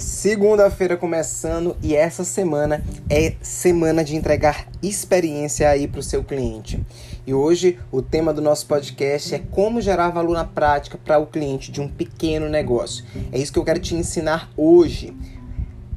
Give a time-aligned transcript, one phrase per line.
[0.00, 6.82] Segunda-feira começando e essa semana é semana de entregar experiência aí para o seu cliente.
[7.26, 11.26] E hoje o tema do nosso podcast é como gerar valor na prática para o
[11.26, 13.04] cliente de um pequeno negócio.
[13.30, 15.14] É isso que eu quero te ensinar hoje.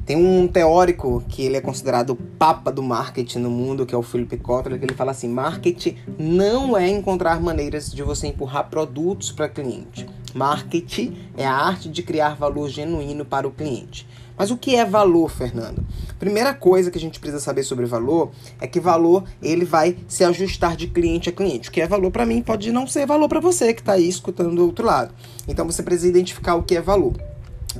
[0.04, 3.98] Tem um teórico que ele é considerado o papa do marketing no mundo, que é
[3.98, 8.68] o Philip Kotler, que ele fala assim: marketing não é encontrar maneiras de você empurrar
[8.68, 10.06] produtos para cliente.
[10.34, 14.06] Marketing é a arte de criar valor genuíno para o cliente.
[14.36, 15.86] Mas o que é valor, Fernando?
[16.18, 20.24] Primeira coisa que a gente precisa saber sobre valor é que valor ele vai se
[20.24, 21.68] ajustar de cliente a cliente.
[21.68, 24.08] O que é valor para mim pode não ser valor para você que está aí
[24.08, 25.14] escutando do outro lado.
[25.46, 27.14] Então você precisa identificar o que é valor.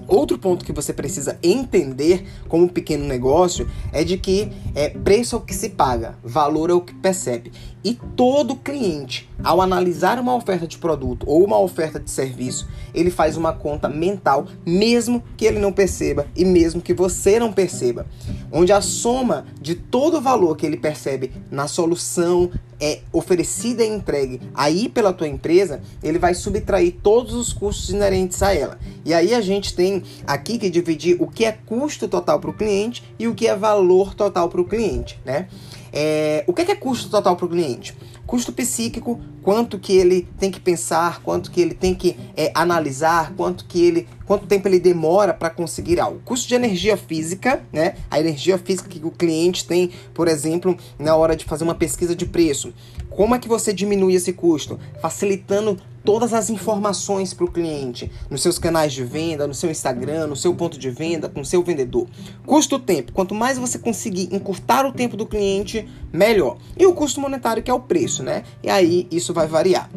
[0.07, 5.39] Outro ponto que você precisa entender como pequeno negócio é de que é, preço é
[5.39, 7.53] o que se paga, valor é o que percebe.
[7.85, 13.11] E todo cliente, ao analisar uma oferta de produto ou uma oferta de serviço, ele
[13.11, 18.07] faz uma conta mental, mesmo que ele não perceba e mesmo que você não perceba.
[18.51, 23.89] Onde a soma de todo o valor que ele percebe na solução é oferecida e
[23.89, 28.79] entregue aí pela tua empresa, ele vai subtrair todos os custos inerentes a ela.
[29.05, 32.55] E aí a gente tem aqui que dividir o que é custo total para o
[32.55, 35.49] cliente e o que é valor total para o cliente, né?
[35.97, 37.97] É, o que é, que é custo total para o cliente?
[38.27, 43.33] Custo psíquico, quanto que ele tem que pensar, quanto que ele tem que é, analisar,
[43.37, 46.21] quanto que ele, quanto tempo ele demora para conseguir algo.
[46.25, 47.95] Custo de energia física, né?
[48.11, 52.17] A energia física que o cliente tem, por exemplo, na hora de fazer uma pesquisa
[52.17, 52.75] de preço.
[53.17, 54.79] Como é que você diminui esse custo?
[55.01, 60.27] Facilitando todas as informações para o cliente, nos seus canais de venda, no seu Instagram,
[60.27, 62.09] no seu ponto de venda, com o seu vendedor.
[62.45, 63.13] Custo tempo.
[63.13, 66.59] Quanto mais você conseguir encurtar o tempo do cliente, melhor.
[66.77, 68.43] E o custo monetário, que é o preço, né?
[68.63, 69.89] E aí isso vai variar.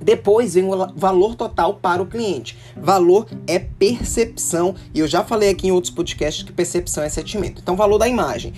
[0.00, 2.56] Depois vem o valor total para o cliente.
[2.76, 7.60] Valor é percepção, e eu já falei aqui em outros podcasts que percepção é sentimento.
[7.60, 8.52] Então, valor da imagem.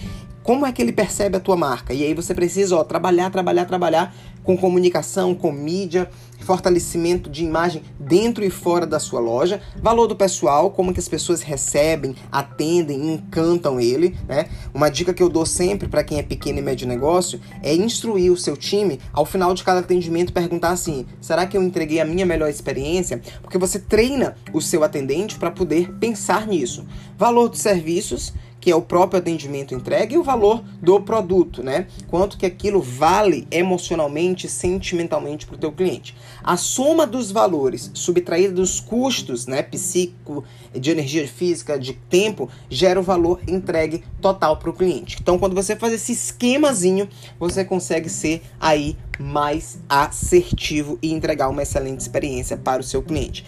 [0.44, 1.94] Como é que ele percebe a tua marca?
[1.94, 6.06] E aí você precisa ó, trabalhar, trabalhar, trabalhar com comunicação, com mídia,
[6.40, 11.08] fortalecimento de imagem dentro e fora da sua loja, valor do pessoal, como que as
[11.08, 14.50] pessoas recebem, atendem, encantam ele, né?
[14.74, 18.30] Uma dica que eu dou sempre para quem é pequeno e médio negócio é instruir
[18.30, 22.04] o seu time ao final de cada atendimento perguntar assim: será que eu entreguei a
[22.04, 23.22] minha melhor experiência?
[23.40, 26.86] Porque você treina o seu atendente para poder pensar nisso.
[27.16, 31.86] Valor dos serviços que é o próprio atendimento entregue, e o valor do produto, né?
[32.08, 36.16] Quanto que aquilo vale emocionalmente, sentimentalmente para o teu cliente.
[36.42, 42.98] A soma dos valores subtraída dos custos, né, psíquico, de energia física, de tempo, gera
[42.98, 45.18] o valor entregue total para o cliente.
[45.20, 47.06] Então, quando você faz esse esquemazinho,
[47.38, 53.44] você consegue ser aí mais assertivo e entregar uma excelente experiência para o seu cliente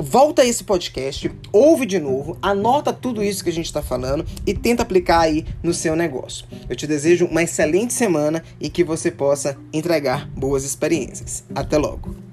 [0.00, 4.54] volta esse podcast, ouve de novo, anota tudo isso que a gente está falando e
[4.54, 6.46] tenta aplicar aí no seu negócio.
[6.68, 11.44] Eu te desejo uma excelente semana e que você possa entregar boas experiências.
[11.54, 12.29] Até logo!